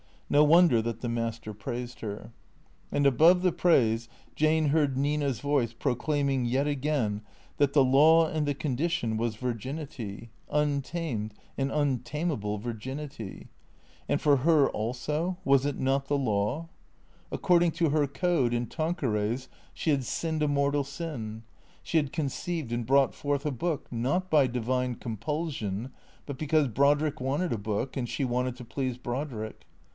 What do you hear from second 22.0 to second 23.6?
conceived and brought forth a